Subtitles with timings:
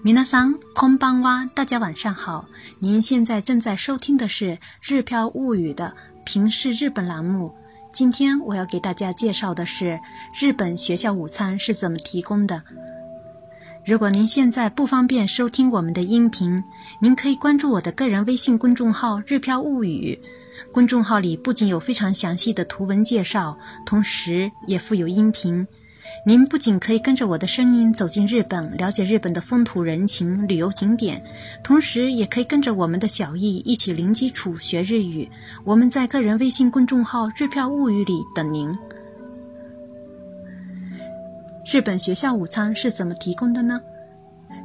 [0.00, 2.46] 米娜桑空邦哇，大家晚上好。
[2.78, 5.92] 您现在正在收听的是《日飘物语》的
[6.24, 7.52] 平视日本栏目。
[7.92, 9.98] 今天我要给大家介绍的是
[10.38, 12.62] 日本学校午餐是怎么提供的。
[13.84, 16.62] 如果您现在不方便收听我们的音频，
[17.00, 20.16] 您可以关注我的个人微信公众号“日飘物语”。
[20.72, 25.66] 公众号里不仅有非常详细的图文介绍，同时也附有音频。
[26.24, 31.22] 您不仅可以跟着我的声音走进日本，了解日本的风土人情、旅游景点，
[31.62, 35.28] 同时也可以跟着我们的小易一起零基础学日语。
[35.64, 38.70] 我们在个人微信公众号“日票物语”里等您。
[41.70, 43.80] 日本学校午餐是怎么提供的呢？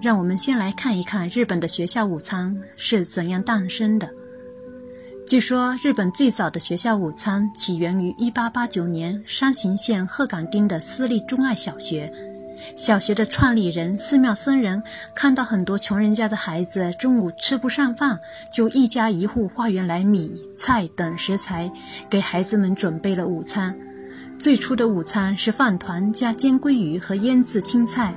[0.00, 4.08] 让我们先来看一看日本的学校午餐是怎样诞生的。
[5.32, 12.12] 据说，日本最早的学校午餐起源于1889年山形县鹤岗町的私立中爱小学。
[12.76, 14.82] 小学的创立人寺庙僧人
[15.14, 18.20] 看到很多穷人家的孩子中午吃不上饭，
[18.52, 21.72] 就一家一户化缘来米菜等食材，
[22.10, 23.74] 给孩子们准备了午餐。
[24.38, 28.14] 最初的午餐是饭团加煎鲑鱼和腌制青菜。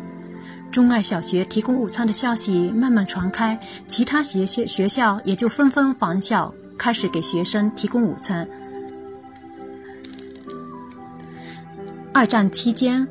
[0.70, 6.54] 中爱小学提供午餐的消息慢慢传开，其他学校学校也就纷纷仿效。
[6.78, 8.48] 开始给学生提供午餐。
[12.14, 13.06] 二战期间，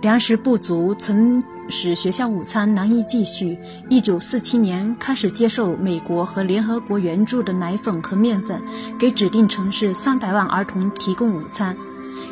[0.00, 3.58] 粮食不足曾使学校午餐难以继续。
[3.88, 8.62] 一九四七年开始接受美国和联合国援助的奶粉和面粉，
[8.98, 11.76] 给指定城市三百万儿童提供午餐。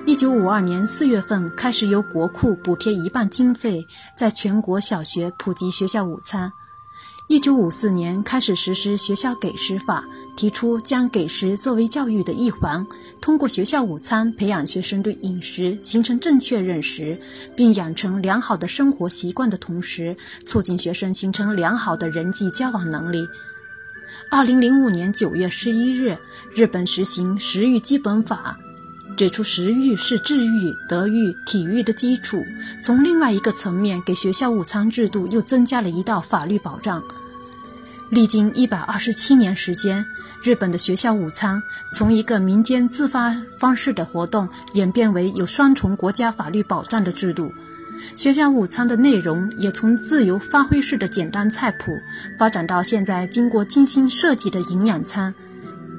[0.07, 3.85] 一九五二年四月份开始由国库补贴一半经费，
[4.17, 6.53] 在全国小学普及学校午餐。
[7.27, 10.05] 一九五四年开始实施学校给食法，
[10.37, 12.87] 提出将给食作为教育的一环，
[13.19, 17.19] 通过学校午餐培养学生对饮食形成正确认识，
[17.57, 20.15] 并养成良好的生活习惯的同时，
[20.45, 23.27] 促进学生形成良好的人际交往能力。
[24.31, 26.15] 二零零五年九月十一日，
[26.55, 28.55] 日本实行食育基本法，
[29.17, 32.45] 指出食育是治愈、德育、体育的基础。
[32.83, 37.03] 从另外一个层面，给学校午餐制度又增加了一道法律保障。
[38.11, 40.05] 历经一百二十七年时间，
[40.43, 41.61] 日本的学校午餐
[41.93, 47.53] 从一个民间自发方式的活动，演变为有双重国家法律保障的制度。
[48.17, 51.97] 学校午餐的内容也从自由发挥式的简单菜谱，
[52.37, 55.35] 发展到现在经过精心设计的营养餐，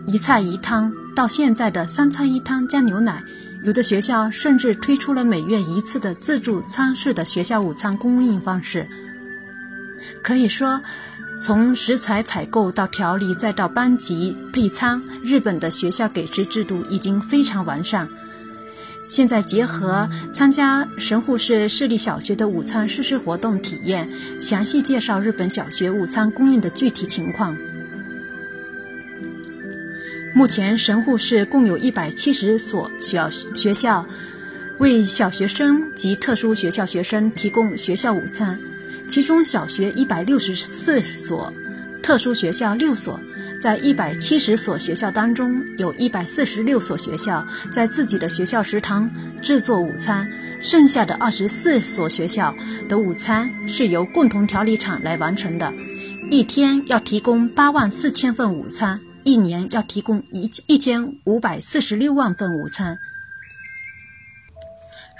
[0.06, 3.24] 一菜一汤，到现在的三菜一汤加牛奶。
[3.64, 8.88] 有的学校甚至推出了每月一次的自助餐式的学校午餐供应方式。
[10.22, 10.82] 可以说。
[11.42, 18.08] 从食材采购到调理，再到班级配餐，日本的学校给食制度已经非常完善。
[19.10, 24.10] 现在结合参加神户市市立小学的午餐实施活动体验，
[24.42, 27.56] 详细介绍日本小学午餐供应的具体情况。
[30.36, 34.06] 目前神户市共有一百七十所小学校，
[34.80, 38.60] 为小学生及特殊学校学生提供学校午餐。
[39.08, 41.54] 其中小学一百六十四所，
[42.04, 43.18] 特殊学校六所，
[43.62, 49.10] 在一百七十所学校当中，有一百四十六所学校在自己的学校食堂
[49.42, 50.30] 制作午餐，
[50.60, 52.54] 剩下的二十四所学校
[52.90, 55.74] 的午餐是由共同调理厂来完成的。
[56.30, 62.98] 一天要提供八万四千份午餐，一年要提供一一千五百四十六万份午餐。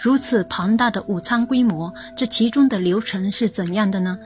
[0.02, 4.18] 如此庞大的午餐规模，这其中的流程是怎样的呢？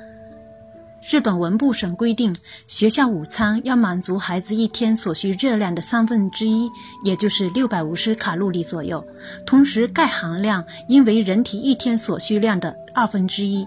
[1.10, 2.36] 日本文部省规定，
[2.68, 6.70] 学校午餐要满足孩子一天所需热量的三分之一，
[7.06, 9.02] 也就是六百五十卡路里左右。
[9.46, 13.66] 同时，钙含量应为人体一天所需量的二分之一。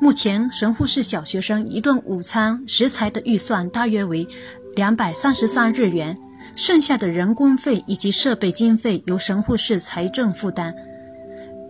[0.00, 4.26] 目前，神户市小学生一顿午餐食材的预算大约为
[4.74, 6.16] 两百三十三日元，
[6.54, 10.74] 剩下的人工费以及设备经费由神户市财政负担。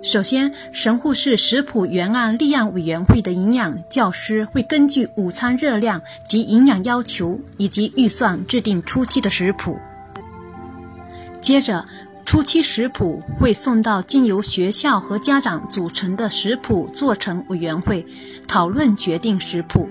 [0.03, 9.79] 首先，神户市食谱原案立案委员会的营养教师会根据午餐热量及营养要求以及预算制定初期的食谱。
[11.41, 11.85] 接着，
[12.25, 18.07] 初期食谱会送到经由学校和家长组成的食谱做成委员会
[18.47, 19.89] 讨论决定食谱，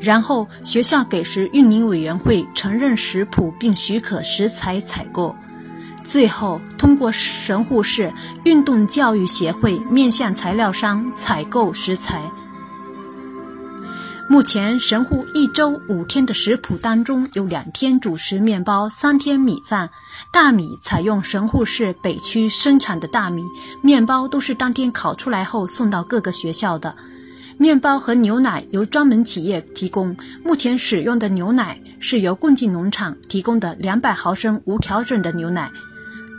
[0.00, 5.34] 然后学校给食运营委员会承认食谱并许可食材采购。
[6.04, 8.12] 最后，通过神户市
[8.44, 12.22] 运动教育协会面向材料商采购食材。
[14.28, 19.88] 目前，神户一周五天的食谱当中有两天主食面包，三天米饭。
[20.32, 23.44] 大米采用神户市北区生产的大米，
[23.82, 26.94] 面包都是当天烤出来后送到各个学校的。
[27.58, 30.16] 面包和牛奶由专门企业提供。
[30.44, 35.70] 目前使用的牛奶是由共济农场提供的两百毫升无调整的牛奶。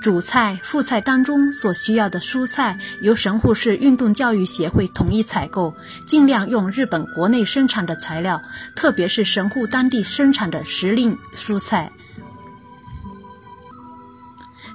[0.04, 5.74] 主菜、副菜当中所需要的蔬菜由神户市运动教育协会统一采购，
[6.06, 8.40] 尽量用日本国内生产的材料，
[8.76, 11.92] 特别是神户当地生产的时令蔬菜。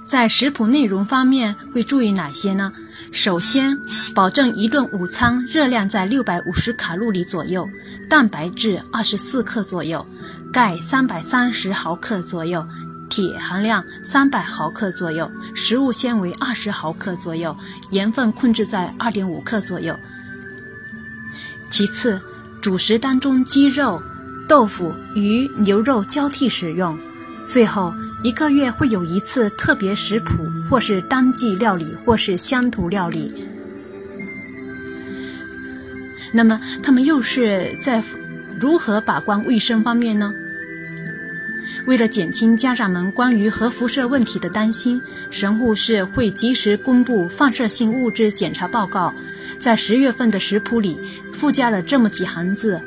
[0.05, 2.73] 在食谱内容方面会注意哪些呢？
[3.13, 3.79] 首先，
[4.15, 7.69] 保证一顿午餐热量在六百五十卡路里左右，
[8.09, 10.03] 蛋白质二十四克左右，
[10.51, 12.65] 钙三百三十毫克左右。
[13.09, 17.55] 铁含量三百毫克左右，食物纤维二十毫克左右，
[17.91, 19.95] 盐分控制在二点五克左右。
[21.69, 22.19] 其次，
[22.63, 24.01] 主食当中鸡肉、
[24.49, 26.97] 豆腐、鱼、牛肉交替使用。
[27.47, 27.93] 最后
[28.23, 33.33] 一个月会有一次特别食谱，或是当季料理，或是乡土料理。
[36.31, 38.03] 那么，他们又是在
[38.59, 40.33] 如何把关卫生方面呢？
[41.85, 49.13] 为了减轻家长们关于核辐射问题的担心，神户市会及时公布放射性物质检查报告。
[49.59, 50.99] 在十月份的食谱里
[51.33, 52.81] 附加了这么几行字：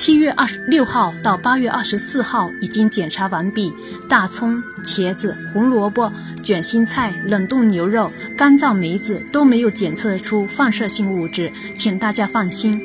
[0.00, 3.70] 七月二十六号到八月二十四号已经检查完毕，
[4.08, 6.10] 大葱、茄子、红萝卜、
[6.42, 12.82] 卷心菜、冷冻牛肉、干燥梅子都没有检测出放射性物质，请大家放心。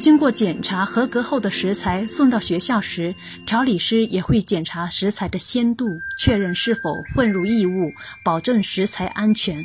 [0.00, 3.14] 经过检查合格后的食材送到学校时，
[3.46, 7.92] 调理师也会检查食材的鲜度，确认是否混入异物，
[8.24, 9.64] 保证食材安全。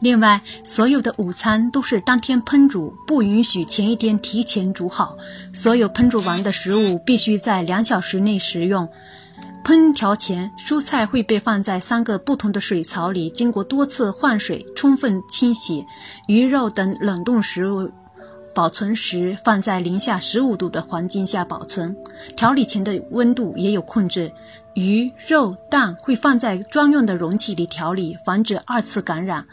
[0.00, 5.16] 另外，所有的午餐都是当天烹煮，不允许前一天提前煮好。
[5.52, 8.88] 所有烹煮完的食物必须在两小时内食用。
[9.62, 15.84] 烹调前，蔬菜会被放在三个不同的水槽里，经过多次换水，充分清洗。
[16.26, 17.90] 鱼肉等冷冻食物。
[18.52, 21.96] 保存时放在零下十五度的环境下保存，
[22.36, 24.32] 调理前的温度也有控制。
[24.74, 29.44] 鱼、肉、蛋会放在专用的容器里调理，防止二次感染。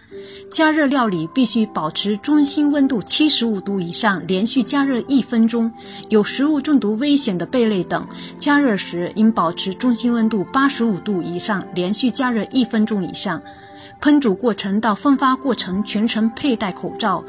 [0.52, 5.72] 加热料理必须保持中心温度七十五度以上，连续加热一分钟。
[6.10, 13.42] 有食物中毒危险的贝类等，加热时应保持中心温度八十五度以上，连续加热一分钟以上。
[14.00, 17.24] 烹煮过程到分发过程全程佩戴口罩。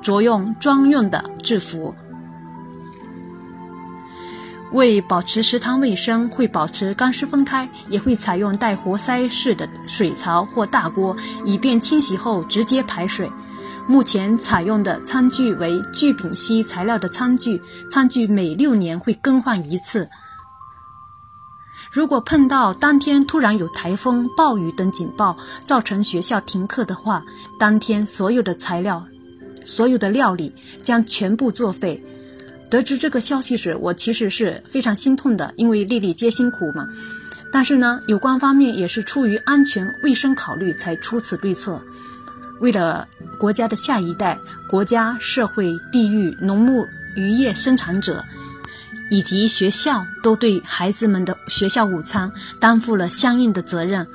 [0.00, 1.92] 着用专用的制服。
[4.72, 13.30] 为保持食堂卫生，会保持干湿分开，也会采用带活塞式的水槽或大锅，以便清洗后直接排水。
[13.86, 17.60] 目前采用的餐具为聚丙烯材料的餐具，
[17.90, 20.08] 餐具每六年会更换一次。
[21.90, 25.34] 如果碰到当天突然有台风、暴雨等警报，
[25.64, 27.24] 造成学校停课的话，
[27.58, 29.02] 当天所有的材料。
[29.64, 32.02] 所有的料理将全部作废。
[32.70, 36.86] 得知这个消息时，我其实是非常心痛的，因为粒粒皆辛苦嘛。
[37.50, 41.82] 但是呢，有关方面也是出于安全卫生考虑才出此对策。
[42.60, 44.38] 为了国家的下一代、
[44.68, 46.86] 国家、社会、地域、农牧
[47.16, 48.22] 渔业生产者
[49.10, 52.30] 以及学校，都对孩子们的学校午餐
[52.60, 54.06] 担负了相应的责任。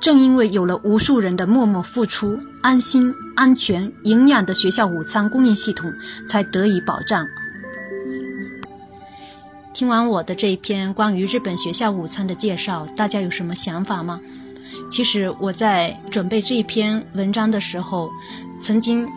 [0.00, 5.92] 正因为有了无数人的默默付出，安心、安全、营养的学校午餐供应系统
[6.26, 7.26] 才得以保障。
[9.72, 14.20] 听完我的这一篇关于日本学校午餐的介绍，大家有什么想法吗？
[14.90, 18.10] 其实我在准备这一篇文章的时候，
[18.60, 19.08] 曾经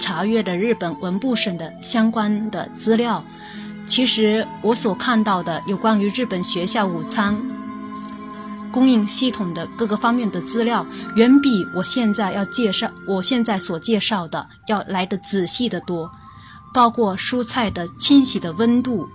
[0.00, 3.24] 查阅了日本文部省的相关的资料。
[3.86, 7.40] 其实我所看到的有关于日本学校午餐。
[8.72, 10.84] 供应系统的各个方面的资料，
[11.16, 16.10] 远比我现在要介绍，我现在所介绍的要来的仔细的多。
[16.72, 19.08] 包括蔬菜的清洗的温度，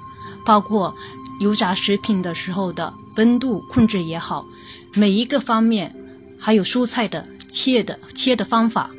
[0.46, 0.96] 包括
[1.40, 4.46] 油炸食品的时候的温度控制也好，
[4.94, 5.94] 每一个方面，
[6.40, 8.92] 还有蔬菜的切的切的方法，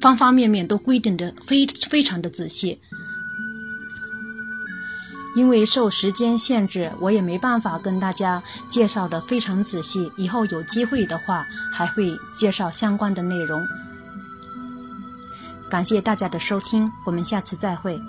[0.00, 2.80] 方方面面都规定的非非常的仔细。
[5.36, 10.10] 因为受时间限制，我也没办法跟大家介绍的非常仔细。
[10.16, 13.64] 以后有机会的话，还会介绍相关的内容。
[15.70, 18.02] 感谢大家的收听，我们下次再会。